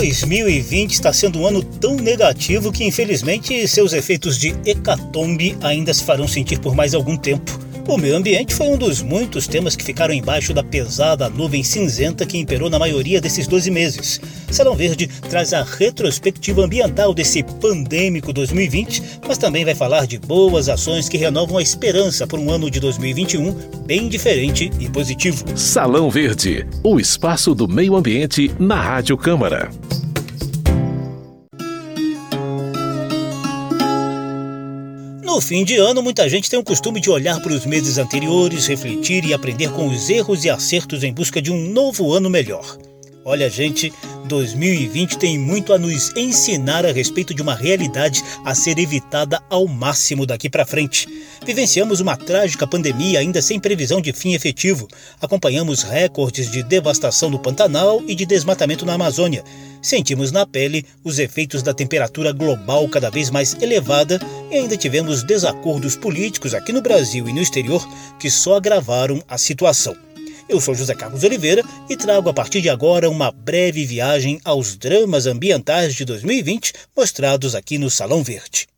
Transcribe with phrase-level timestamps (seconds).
[0.00, 6.02] 2020 está sendo um ano tão negativo que, infelizmente, seus efeitos de hecatombe ainda se
[6.02, 7.69] farão sentir por mais algum tempo.
[7.90, 12.24] O meio ambiente foi um dos muitos temas que ficaram embaixo da pesada nuvem cinzenta
[12.24, 14.20] que imperou na maioria desses 12 meses.
[14.48, 20.68] Salão Verde traz a retrospectiva ambiental desse pandêmico 2020, mas também vai falar de boas
[20.68, 23.52] ações que renovam a esperança por um ano de 2021
[23.84, 25.44] bem diferente e positivo.
[25.56, 29.68] Salão Verde, o espaço do meio ambiente na Rádio Câmara.
[35.30, 38.66] No fim de ano, muita gente tem o costume de olhar para os meses anteriores,
[38.66, 42.76] refletir e aprender com os erros e acertos em busca de um novo ano melhor.
[43.30, 43.92] Olha, gente,
[44.26, 49.68] 2020 tem muito a nos ensinar a respeito de uma realidade a ser evitada ao
[49.68, 51.06] máximo daqui para frente.
[51.46, 54.88] Vivenciamos uma trágica pandemia ainda sem previsão de fim efetivo.
[55.20, 59.44] Acompanhamos recordes de devastação no Pantanal e de desmatamento na Amazônia.
[59.80, 65.22] Sentimos na pele os efeitos da temperatura global cada vez mais elevada e ainda tivemos
[65.22, 70.09] desacordos políticos aqui no Brasil e no exterior que só agravaram a situação.
[70.50, 74.74] Eu sou José Carlos Oliveira e trago a partir de agora uma breve viagem aos
[74.76, 78.69] dramas ambientais de 2020 mostrados aqui no Salão Verde.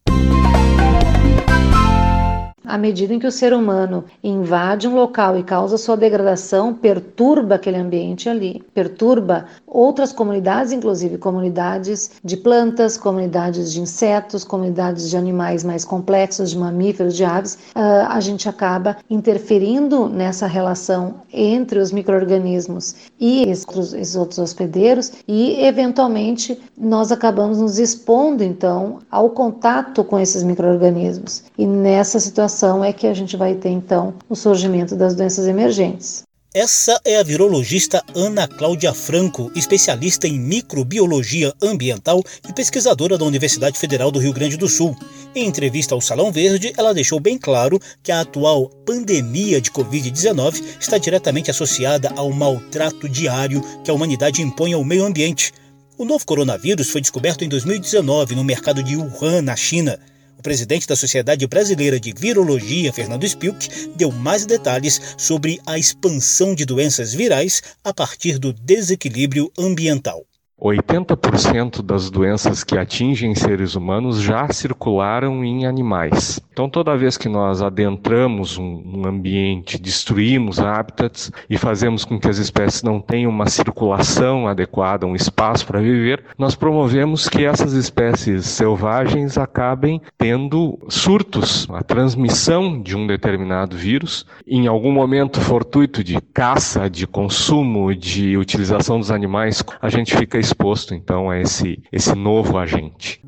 [2.72, 7.56] À medida em que o ser humano invade um local e causa sua degradação, perturba
[7.56, 15.18] aquele ambiente ali, perturba outras comunidades, inclusive comunidades de plantas, comunidades de insetos, comunidades de
[15.18, 21.78] animais mais complexos, de mamíferos, de aves, uh, a gente acaba interferindo nessa relação entre
[21.78, 30.02] os micro-organismos e esses outros hospedeiros e, eventualmente, nós acabamos nos expondo, então, ao contato
[30.02, 31.44] com esses micro-organismos.
[31.58, 36.22] E nessa situação, é que a gente vai ter então o surgimento das doenças emergentes.
[36.54, 43.78] Essa é a virologista Ana Cláudia Franco, especialista em microbiologia ambiental e pesquisadora da Universidade
[43.78, 44.94] Federal do Rio Grande do Sul.
[45.34, 50.62] Em entrevista ao Salão Verde, ela deixou bem claro que a atual pandemia de Covid-19
[50.78, 55.54] está diretamente associada ao maltrato diário que a humanidade impõe ao meio ambiente.
[55.96, 59.98] O novo coronavírus foi descoberto em 2019 no mercado de Wuhan, na China.
[60.42, 66.52] O presidente da Sociedade Brasileira de Virologia, Fernando Spilk, deu mais detalhes sobre a expansão
[66.52, 70.26] de doenças virais a partir do desequilíbrio ambiental.
[70.62, 76.40] 80% das doenças que atingem seres humanos já circularam em animais.
[76.52, 82.38] Então, toda vez que nós adentramos um, ambiente, destruímos hábitats e fazemos com que as
[82.38, 88.46] espécies não tenham uma circulação adequada, um espaço para viver, nós promovemos que essas espécies
[88.46, 96.20] selvagens acabem tendo surtos, a transmissão de um determinado vírus, em algum momento fortuito de
[96.34, 102.14] caça, de consumo, de utilização dos animais, a gente fica exposto então a esse, esse
[102.14, 103.20] novo agente.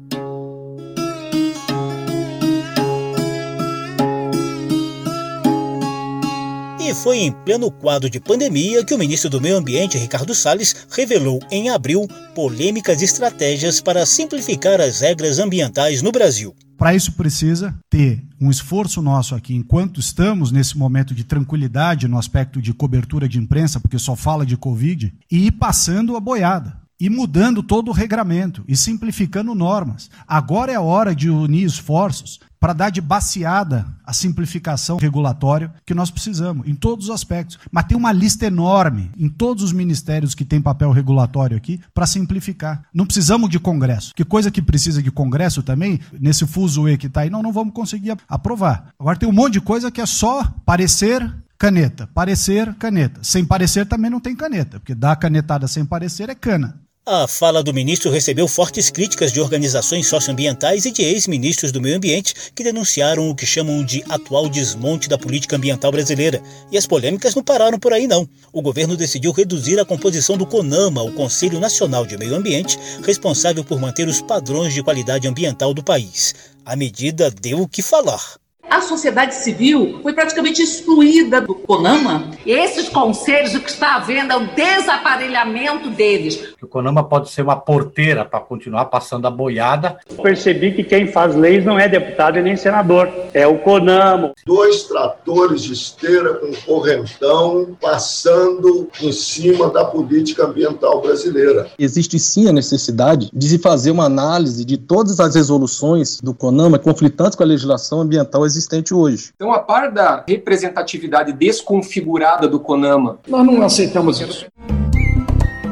[6.80, 10.86] E foi em pleno quadro de pandemia que o ministro do Meio Ambiente, Ricardo Salles,
[10.90, 16.54] revelou em abril polêmicas estratégias para simplificar as regras ambientais no Brasil.
[16.76, 22.18] Para isso precisa ter um esforço nosso aqui, enquanto estamos nesse momento de tranquilidade no
[22.18, 26.83] aspecto de cobertura de imprensa, porque só fala de Covid, e ir passando a boiada
[27.00, 30.10] e mudando todo o regramento e simplificando normas.
[30.26, 35.92] Agora é a hora de unir esforços para dar de baseada a simplificação regulatória que
[35.92, 37.58] nós precisamos, em todos os aspectos.
[37.70, 42.06] Mas tem uma lista enorme em todos os ministérios que têm papel regulatório aqui para
[42.06, 42.82] simplificar.
[42.94, 44.14] Não precisamos de Congresso.
[44.14, 47.52] Que coisa que precisa de Congresso também, nesse fuso E que está aí, não, não
[47.52, 48.88] vamos conseguir aprovar.
[48.98, 51.20] Agora tem um monte de coisa que é só parecer
[51.58, 52.08] caneta.
[52.14, 53.20] Parecer, caneta.
[53.22, 56.84] Sem parecer também não tem caneta, porque dar canetada sem parecer é cana.
[57.06, 61.98] A fala do ministro recebeu fortes críticas de organizações socioambientais e de ex-ministros do meio
[61.98, 66.42] ambiente que denunciaram o que chamam de atual desmonte da política ambiental brasileira.
[66.72, 68.26] E as polêmicas não pararam por aí, não.
[68.50, 73.62] O governo decidiu reduzir a composição do CONAMA, o Conselho Nacional de Meio Ambiente, responsável
[73.62, 76.34] por manter os padrões de qualidade ambiental do país.
[76.64, 78.42] A medida deu o que falar.
[78.74, 82.30] A sociedade civil foi praticamente excluída do CONAMA.
[82.44, 86.54] E esses conselhos, o que está havendo é o desaparelhamento deles.
[86.60, 89.98] O CONAMA pode ser uma porteira para continuar passando a boiada.
[90.20, 94.32] Percebi que quem faz leis não é deputado e nem senador, é o CONAMA.
[94.44, 101.70] Dois tratores de esteira com correntão passando em cima da política ambiental brasileira.
[101.78, 106.80] Existe sim a necessidade de se fazer uma análise de todas as resoluções do CONAMA
[106.80, 109.30] conflitantes com a legislação ambiental existente hoje.
[109.34, 114.46] Então, a par da representatividade desconfigurada do CONAMA, nós não aceitamos isso.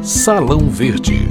[0.02, 1.28] Salão Verde.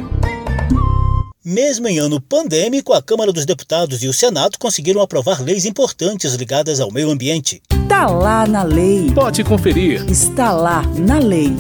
[1.44, 6.36] Mesmo em ano pandêmico, a Câmara dos Deputados e o Senado conseguiram aprovar leis importantes
[6.36, 7.62] ligadas ao meio ambiente.
[7.72, 9.12] Está lá na lei.
[9.14, 10.10] Pode conferir.
[10.10, 11.56] Está lá na lei.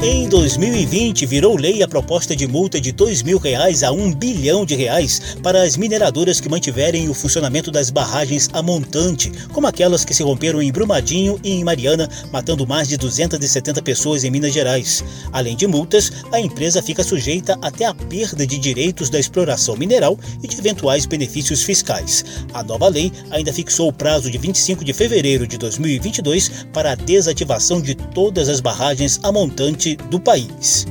[0.00, 4.64] Em 2020, virou lei a proposta de multa de R$ mil reais a um bilhão
[4.64, 10.04] de reais para as mineradoras que mantiverem o funcionamento das barragens a montante, como aquelas
[10.04, 14.52] que se romperam em Brumadinho e em Mariana, matando mais de 270 pessoas em Minas
[14.52, 15.02] Gerais.
[15.32, 20.16] Além de multas, a empresa fica sujeita até a perda de direitos da exploração mineral
[20.40, 22.24] e de eventuais benefícios fiscais.
[22.54, 26.94] A nova lei ainda fixou o prazo de 25 de fevereiro de 2022 para a
[26.94, 30.86] desativação de todas as barragens a montante do país.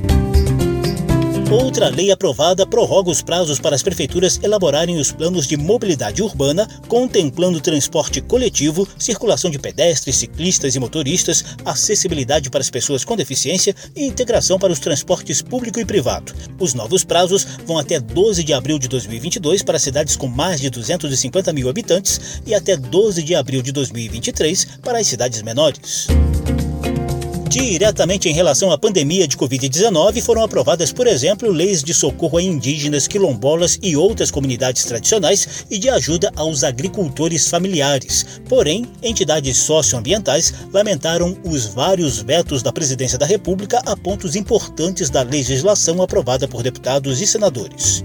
[1.50, 6.68] Outra lei aprovada prorroga os prazos para as prefeituras elaborarem os planos de mobilidade urbana,
[6.86, 13.74] contemplando transporte coletivo, circulação de pedestres, ciclistas e motoristas, acessibilidade para as pessoas com deficiência
[13.96, 16.34] e integração para os transportes público e privado.
[16.60, 20.68] Os novos prazos vão até 12 de abril de 2022 para cidades com mais de
[20.68, 26.08] 250 mil habitantes e até 12 de abril de 2023 para as cidades menores.
[27.48, 32.42] Diretamente em relação à pandemia de Covid-19, foram aprovadas, por exemplo, leis de socorro a
[32.42, 38.42] indígenas, quilombolas e outras comunidades tradicionais e de ajuda aos agricultores familiares.
[38.50, 45.22] Porém, entidades socioambientais lamentaram os vários vetos da Presidência da República a pontos importantes da
[45.22, 48.02] legislação aprovada por deputados e senadores.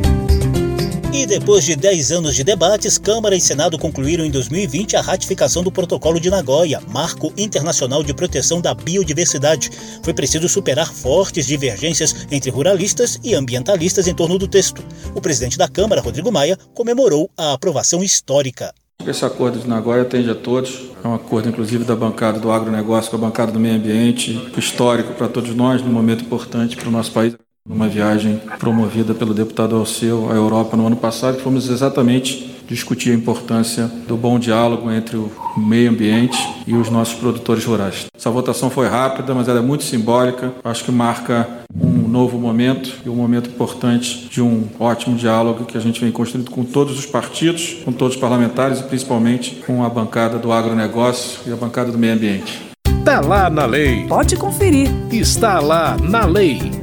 [1.13, 5.61] E depois de 10 anos de debates, Câmara e Senado concluíram em 2020 a ratificação
[5.61, 9.69] do Protocolo de Nagoya, Marco Internacional de Proteção da Biodiversidade.
[10.01, 14.83] Foi preciso superar fortes divergências entre ruralistas e ambientalistas em torno do texto.
[15.13, 18.73] O presidente da Câmara, Rodrigo Maia, comemorou a aprovação histórica.
[19.05, 20.89] Esse acordo de Nagoya atende a todos.
[21.03, 25.13] É um acordo, inclusive, da bancada do agronegócio com a bancada do meio ambiente, histórico
[25.13, 27.35] para todos nós, num momento importante para o nosso país.
[27.67, 33.13] Numa viagem promovida pelo deputado Alceu à Europa no ano passado, fomos exatamente discutir a
[33.13, 36.37] importância do bom diálogo entre o meio ambiente
[36.67, 38.07] e os nossos produtores rurais.
[38.13, 40.53] Essa votação foi rápida, mas ela é muito simbólica.
[40.61, 45.77] Acho que marca um novo momento e um momento importante de um ótimo diálogo que
[45.77, 49.85] a gente vem construindo com todos os partidos, com todos os parlamentares e principalmente com
[49.85, 52.61] a bancada do agronegócio e a bancada do meio ambiente.
[52.99, 54.05] Está lá na lei.
[54.07, 54.89] Pode conferir.
[55.09, 56.82] Está lá na lei.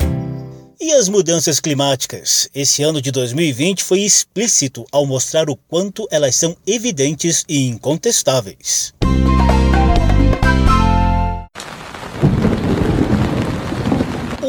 [0.83, 2.49] E as mudanças climáticas?
[2.55, 8.95] Esse ano de 2020 foi explícito ao mostrar o quanto elas são evidentes e incontestáveis.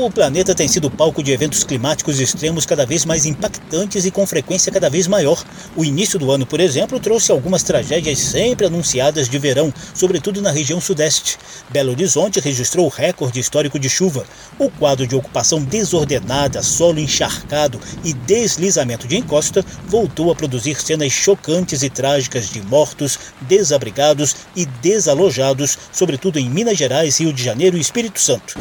[0.01, 4.25] O planeta tem sido palco de eventos climáticos extremos cada vez mais impactantes e com
[4.25, 5.44] frequência cada vez maior.
[5.75, 10.50] O início do ano, por exemplo, trouxe algumas tragédias sempre anunciadas de verão, sobretudo na
[10.50, 11.38] região sudeste.
[11.69, 14.25] Belo Horizonte registrou o recorde histórico de chuva.
[14.57, 21.12] O quadro de ocupação desordenada, solo encharcado e deslizamento de encosta voltou a produzir cenas
[21.12, 27.77] chocantes e trágicas de mortos, desabrigados e desalojados, sobretudo em Minas Gerais, Rio de Janeiro
[27.77, 28.56] e Espírito Santo.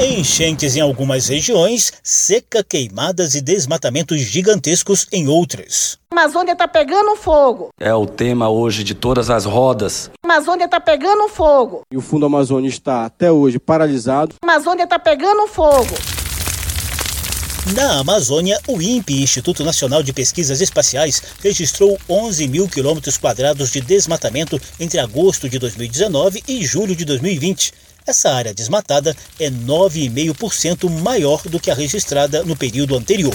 [0.00, 5.98] Enchentes em algumas regiões, seca, queimadas e desmatamentos gigantescos em outras.
[6.10, 7.68] A Amazônia está pegando fogo.
[7.78, 10.10] É o tema hoje de todas as rodas.
[10.24, 11.82] A Amazônia está pegando fogo.
[11.92, 14.34] E o Fundo Amazônia está até hoje paralisado.
[14.42, 15.94] A Amazônia está pegando fogo.
[17.72, 23.80] Na Amazônia, o INPE, Instituto Nacional de Pesquisas Espaciais, registrou 11 mil quilômetros quadrados de
[23.80, 27.72] desmatamento entre agosto de 2019 e julho de 2020.
[28.06, 33.34] Essa área desmatada é 9,5% maior do que a registrada no período anterior.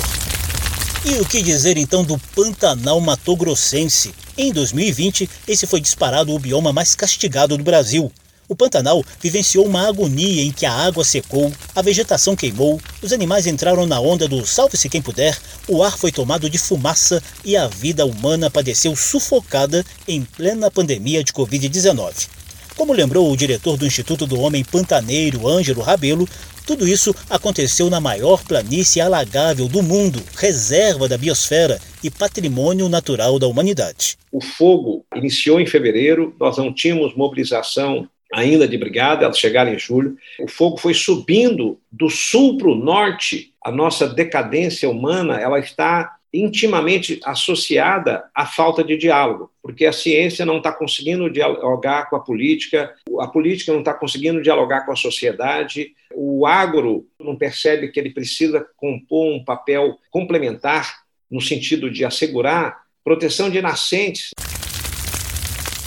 [1.03, 4.13] E o que dizer então do Pantanal Matogrossense?
[4.37, 8.11] Em 2020, esse foi disparado o bioma mais castigado do Brasil.
[8.47, 13.47] O Pantanal vivenciou uma agonia em que a água secou, a vegetação queimou, os animais
[13.47, 15.35] entraram na onda do salve-se quem puder,
[15.67, 21.23] o ar foi tomado de fumaça e a vida humana padeceu sufocada em plena pandemia
[21.23, 22.38] de Covid-19.
[22.79, 26.25] Como lembrou o diretor do Instituto do Homem Pantaneiro, Ângelo Rabelo,
[26.65, 33.37] tudo isso aconteceu na maior planície alagável do mundo, reserva da biosfera e patrimônio natural
[33.37, 34.17] da humanidade.
[34.31, 39.77] O fogo iniciou em fevereiro, nós não tínhamos mobilização ainda de brigada, elas chegaram em
[39.77, 40.15] julho.
[40.39, 43.51] O fogo foi subindo do sul para o norte.
[43.61, 50.45] A nossa decadência humana ela está intimamente associada à falta de diálogo, porque a ciência
[50.45, 54.95] não está conseguindo dialogar com a política, a política não está conseguindo dialogar com a
[54.95, 62.05] sociedade, o agro não percebe que ele precisa compor um papel complementar no sentido de
[62.05, 64.31] assegurar proteção de nascentes.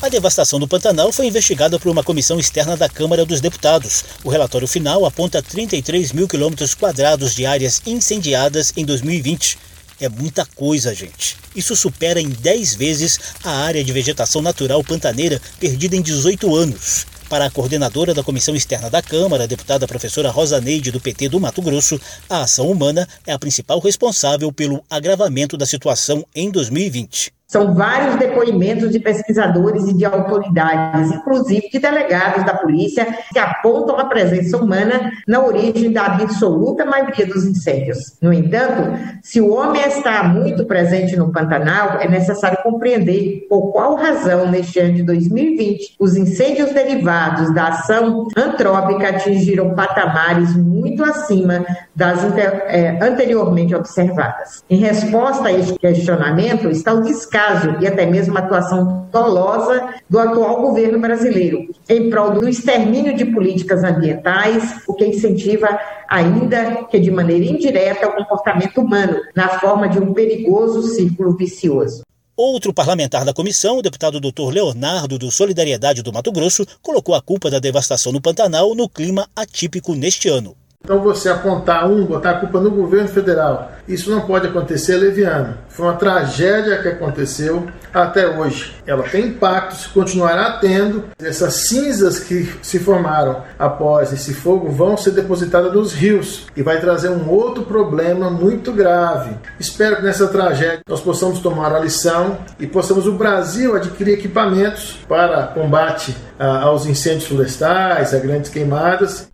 [0.03, 4.05] A devastação do Pantanal foi investigada por uma comissão externa da Câmara dos Deputados.
[4.25, 9.57] O relatório final aponta 33 mil quilômetros quadrados de áreas incendiadas em 2020.
[10.03, 11.37] É muita coisa, gente.
[11.55, 17.07] Isso supera em 10 vezes a área de vegetação natural pantaneira perdida em 18 anos.
[17.29, 21.29] Para a coordenadora da Comissão Externa da Câmara, a deputada professora Rosa Neide, do PT
[21.29, 26.51] do Mato Grosso, a ação humana é a principal responsável pelo agravamento da situação em
[26.51, 27.33] 2020.
[27.53, 33.99] São vários depoimentos de pesquisadores e de autoridades, inclusive de delegados da polícia, que apontam
[33.99, 37.99] a presença humana na origem da absoluta maioria dos incêndios.
[38.23, 43.97] No entanto, se o homem está muito presente no Pantanal, é necessário compreender por qual
[43.97, 51.67] razão, neste ano de 2020, os incêndios derivados da ação antrópica atingiram patamares muito acima
[51.95, 54.65] das é, anteriormente observadas.
[54.71, 60.19] Em resposta a este questionamento, está o descaso descaso e até mesmo atuação dolosa do
[60.19, 66.99] atual governo brasileiro em prol do extermínio de políticas ambientais, o que incentiva ainda que
[66.99, 72.03] de maneira indireta o comportamento humano na forma de um perigoso círculo vicioso.
[72.35, 74.51] Outro parlamentar da comissão, o deputado Dr.
[74.51, 79.29] Leonardo do Solidariedade do Mato Grosso, colocou a culpa da devastação no Pantanal no clima
[79.37, 80.57] atípico neste ano.
[80.85, 85.57] Então você apontar um, botar a culpa no governo federal, isso não pode acontecer leviano.
[85.69, 88.75] Foi uma tragédia que aconteceu até hoje.
[88.85, 91.05] Ela tem impactos, continuará tendo.
[91.23, 96.81] Essas cinzas que se formaram após esse fogo vão ser depositadas nos rios e vai
[96.81, 99.37] trazer um outro problema muito grave.
[99.61, 104.99] Espero que nessa tragédia nós possamos tomar a lição e possamos o Brasil adquirir equipamentos
[105.09, 109.29] para combate ah, aos incêndios florestais, a grandes queimadas.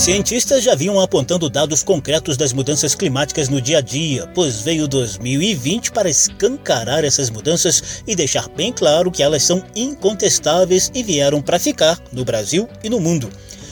[0.00, 4.88] Cientistas já vinham apontando dados concretos das mudanças climáticas no dia a dia, pois veio
[4.88, 11.42] 2020 para escancarar essas mudanças e deixar bem claro que elas são incontestáveis e vieram
[11.42, 13.28] para ficar no Brasil e no mundo.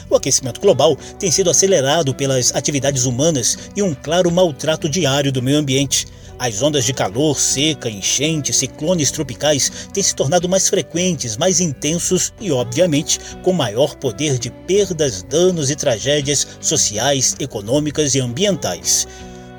[0.09, 5.41] O aquecimento global tem sido acelerado pelas atividades humanas e um claro maltrato diário do
[5.41, 6.07] meio ambiente.
[6.39, 12.33] As ondas de calor, seca, enchente, ciclones tropicais têm se tornado mais frequentes, mais intensos
[12.39, 19.05] e, obviamente, com maior poder de perdas, danos e tragédias sociais, econômicas e ambientais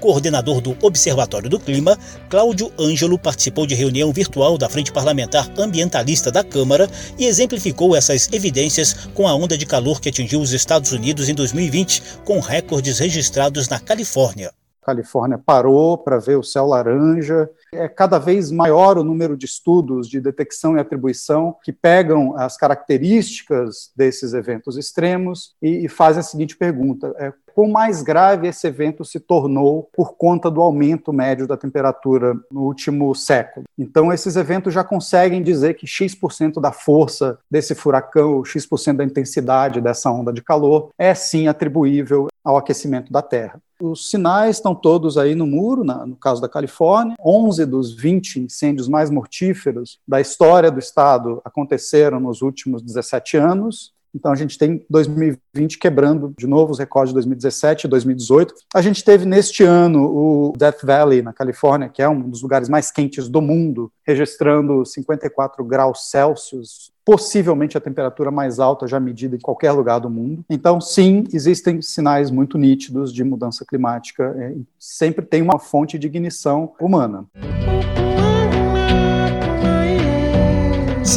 [0.01, 1.97] coordenador do Observatório do Clima,
[2.29, 6.89] Cláudio Ângelo participou de reunião virtual da Frente Parlamentar Ambientalista da Câmara
[7.19, 11.35] e exemplificou essas evidências com a onda de calor que atingiu os Estados Unidos em
[11.35, 14.51] 2020, com recordes registrados na Califórnia.
[14.83, 17.49] Califórnia parou para ver o céu laranja.
[17.73, 22.57] É cada vez maior o número de estudos de detecção e atribuição que pegam as
[22.57, 28.67] características desses eventos extremos e, e fazem a seguinte pergunta: é, quão mais grave esse
[28.67, 33.67] evento se tornou por conta do aumento médio da temperatura no último século.
[33.79, 39.79] Então, esses eventos já conseguem dizer que X% da força desse furacão, X% da intensidade
[39.79, 43.61] dessa onda de calor, é sim atribuível ao aquecimento da Terra.
[43.79, 47.15] Os sinais estão todos aí no muro, na, no caso da Califórnia.
[47.23, 53.93] 11 dos 20 incêndios mais mortíferos da história do estado aconteceram nos últimos 17 anos.
[54.15, 58.55] Então a gente tem 2020 quebrando de novo os recordes de 2017 e 2018.
[58.75, 62.69] A gente teve neste ano o Death Valley, na Califórnia, que é um dos lugares
[62.69, 69.37] mais quentes do mundo, registrando 54 graus Celsius, possivelmente a temperatura mais alta já medida
[69.37, 70.45] em qualquer lugar do mundo.
[70.49, 74.35] Então, sim, existem sinais muito nítidos de mudança climática.
[74.39, 77.27] É, sempre tem uma fonte de ignição humana.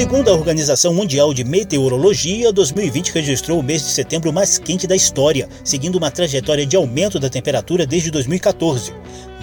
[0.04, 4.98] Segundo a Organização Mundial de Meteorologia, 2020 registrou o mês de setembro mais quente da
[4.98, 8.94] história, seguindo uma trajetória de aumento da temperatura desde 2014.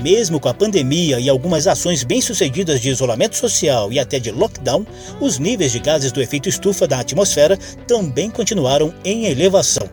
[0.03, 4.87] Mesmo com a pandemia e algumas ações bem-sucedidas de isolamento social e até de lockdown,
[5.19, 9.89] os níveis de gases do efeito estufa da atmosfera também continuaram em elevação.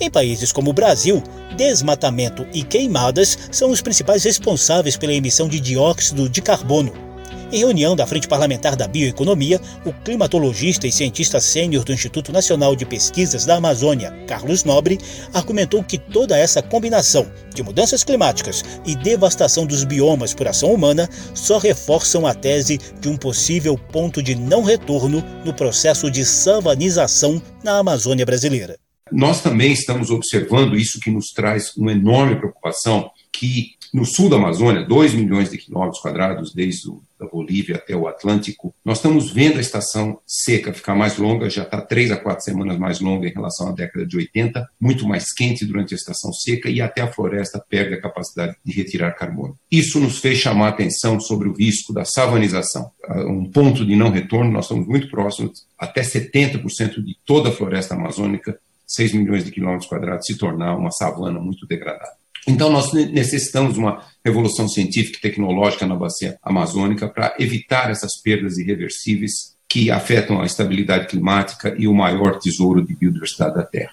[0.00, 1.22] Em países como o Brasil,
[1.56, 7.07] desmatamento e queimadas são os principais responsáveis pela emissão de dióxido de carbono.
[7.52, 12.76] Em reunião da Frente Parlamentar da Bioeconomia, o climatologista e cientista sênior do Instituto Nacional
[12.76, 14.98] de Pesquisas da Amazônia, Carlos Nobre,
[15.32, 21.08] argumentou que toda essa combinação de mudanças climáticas e devastação dos biomas por ação humana
[21.34, 27.42] só reforçam a tese de um possível ponto de não retorno no processo de savanização
[27.64, 28.78] na Amazônia brasileira.
[29.10, 34.36] Nós também estamos observando isso que nos traz uma enorme preocupação, que no sul da
[34.36, 39.30] Amazônia, 2 milhões de quilômetros quadrados, desde o, da Bolívia até o Atlântico, nós estamos
[39.30, 43.26] vendo a estação seca ficar mais longa, já está três a quatro semanas mais longa
[43.26, 47.02] em relação à década de 80, muito mais quente durante a estação seca e até
[47.02, 49.58] a floresta perde a capacidade de retirar carbono.
[49.70, 52.90] Isso nos fez chamar a atenção sobre o risco da savanização.
[53.26, 57.94] Um ponto de não retorno, nós estamos muito próximos, até 70% de toda a floresta
[57.94, 58.58] amazônica
[58.88, 62.16] 6 milhões de quilômetros quadrados se tornar uma savana muito degradada.
[62.48, 68.16] Então, nós necessitamos de uma revolução científica e tecnológica na bacia amazônica para evitar essas
[68.16, 73.92] perdas irreversíveis que afetam a estabilidade climática e o maior tesouro de biodiversidade da Terra.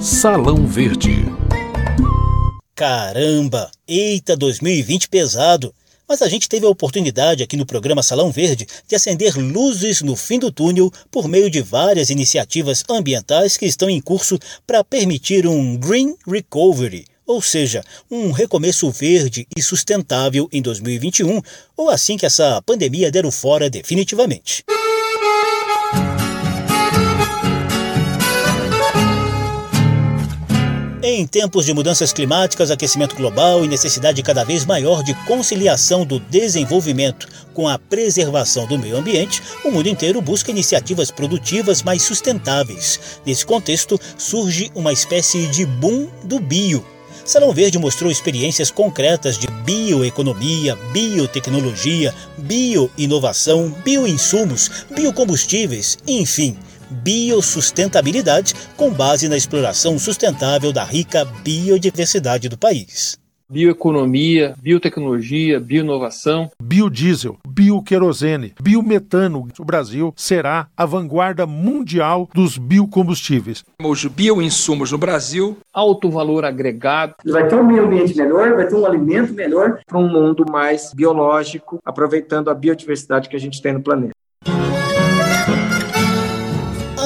[0.00, 1.26] Salão Verde.
[2.74, 3.70] Caramba!
[3.86, 5.74] Eita, 2020 pesado!
[6.08, 10.16] Mas a gente teve a oportunidade aqui no programa Salão Verde de acender luzes no
[10.16, 15.46] fim do túnel por meio de várias iniciativas ambientais que estão em curso para permitir
[15.46, 21.42] um Green Recovery, ou seja, um recomeço verde e sustentável em 2021,
[21.76, 24.64] ou assim que essa pandemia der o fora definitivamente.
[31.02, 36.20] Em tempos de mudanças climáticas, aquecimento global e necessidade cada vez maior de conciliação do
[36.20, 43.20] desenvolvimento com a preservação do meio ambiente, o mundo inteiro busca iniciativas produtivas mais sustentáveis.
[43.24, 46.97] Nesse contexto, surge uma espécie de boom do bio.
[47.28, 56.56] Salão Verde mostrou experiências concretas de bioeconomia, biotecnologia, bioinovação, bioinsumos, biocombustíveis, enfim
[56.90, 63.18] biosustentabilidade com base na exploração sustentável da rica biodiversidade do país.
[63.50, 69.48] Bioeconomia, biotecnologia, bioinovação, biodiesel, bioquerosene, biometano.
[69.58, 73.64] O Brasil será a vanguarda mundial dos biocombustíveis.
[73.82, 77.14] Os bioinsumos no Brasil, alto valor agregado.
[77.24, 80.92] Vai ter um meio ambiente melhor, vai ter um alimento melhor para um mundo mais
[80.92, 84.17] biológico, aproveitando a biodiversidade que a gente tem no planeta.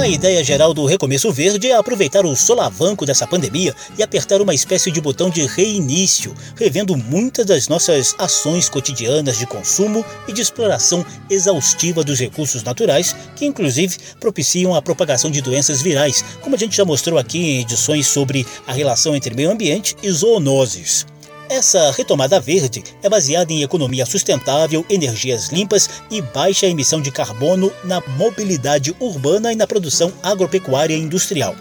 [0.02, 4.52] A ideia geral do Recomeço Verde é aproveitar o solavanco dessa pandemia e apertar uma
[4.52, 10.42] espécie de botão de reinício, revendo muitas das nossas ações cotidianas de consumo e de
[10.42, 16.58] exploração exaustiva dos recursos naturais, que inclusive propiciam a propagação de doenças virais, como a
[16.58, 21.11] gente já mostrou aqui em edições sobre a relação entre meio ambiente e zoonoses.
[21.52, 27.70] Essa retomada verde é baseada em economia sustentável, energias limpas e baixa emissão de carbono
[27.84, 31.54] na mobilidade urbana e na produção agropecuária industrial.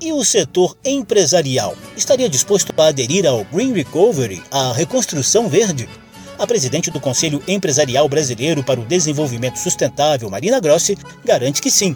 [0.00, 5.86] E o setor empresarial estaria disposto a aderir ao Green Recovery, a reconstrução verde?
[6.38, 11.94] A presidente do Conselho Empresarial Brasileiro para o Desenvolvimento Sustentável, Marina Grossi, garante que sim.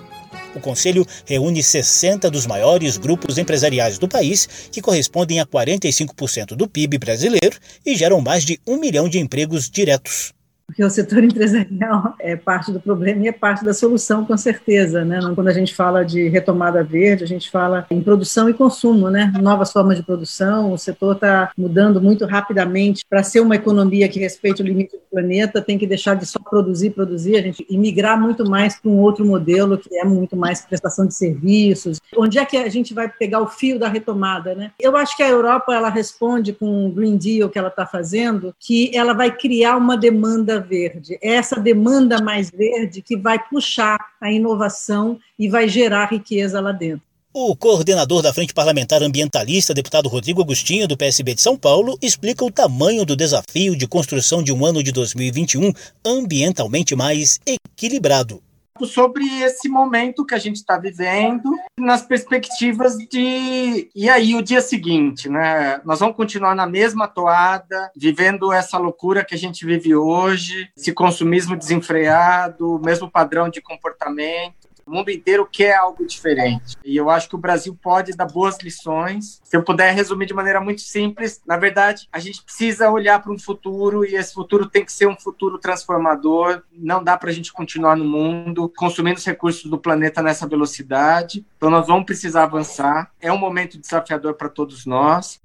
[0.55, 6.69] O Conselho reúne 60 dos maiores grupos empresariais do país, que correspondem a 45% do
[6.69, 10.33] PIB brasileiro e geram mais de um milhão de empregos diretos
[10.71, 15.05] porque o setor empresarial é parte do problema e é parte da solução, com certeza.
[15.05, 15.19] Né?
[15.35, 19.33] Quando a gente fala de retomada verde, a gente fala em produção e consumo, né?
[19.41, 20.73] novas formas de produção.
[20.73, 25.03] O setor está mudando muito rapidamente para ser uma economia que respeite o limite do
[25.11, 28.91] planeta, tem que deixar de só produzir, produzir, a gente e migrar muito mais para
[28.91, 32.01] um outro modelo que é muito mais prestação de serviços.
[32.17, 34.55] Onde é que a gente vai pegar o fio da retomada?
[34.55, 34.71] Né?
[34.79, 38.55] Eu acho que a Europa ela responde com o Green Deal que ela está fazendo,
[38.59, 41.18] que ela vai criar uma demanda verde.
[41.23, 46.73] É essa demanda mais verde que vai puxar a inovação e vai gerar riqueza lá
[46.73, 47.03] dentro.
[47.33, 52.44] O coordenador da Frente Parlamentar Ambientalista, deputado Rodrigo Agostinho, do PSB de São Paulo, explica
[52.44, 55.73] o tamanho do desafio de construção de um ano de 2021
[56.05, 58.42] ambientalmente mais equilibrado
[58.87, 63.90] sobre esse momento que a gente está vivendo, nas perspectivas de.
[63.95, 65.81] E aí, o dia seguinte, né?
[65.85, 70.93] Nós vamos continuar na mesma toada, vivendo essa loucura que a gente vive hoje, esse
[70.93, 74.60] consumismo desenfreado, o mesmo padrão de comportamento.
[74.90, 76.76] O mundo inteiro quer algo diferente.
[76.85, 79.40] E eu acho que o Brasil pode dar boas lições.
[79.44, 83.31] Se eu puder resumir de maneira muito simples, na verdade, a gente precisa olhar para
[83.31, 86.62] um futuro e esse futuro tem que ser um futuro transformador.
[86.72, 91.46] Não dá para a gente continuar no mundo consumindo os recursos do planeta nessa velocidade.
[91.57, 93.12] Então, nós vamos precisar avançar.
[93.20, 95.38] É um momento desafiador para todos nós.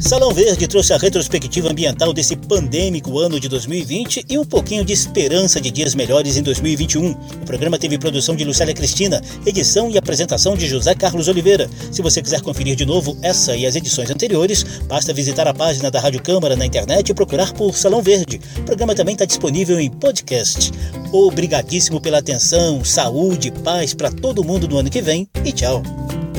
[0.00, 4.94] Salão Verde trouxe a retrospectiva ambiental desse pandêmico ano de 2020 e um pouquinho de
[4.94, 7.10] esperança de dias melhores em 2021.
[7.10, 11.68] O programa teve produção de Lucélia Cristina, edição e apresentação de José Carlos Oliveira.
[11.92, 15.90] Se você quiser conferir de novo essa e as edições anteriores, basta visitar a página
[15.90, 18.40] da Rádio Câmara na internet e procurar por Salão Verde.
[18.56, 20.72] O programa também está disponível em podcast.
[21.12, 25.82] Obrigadíssimo pela atenção, saúde paz para todo mundo no ano que vem e tchau.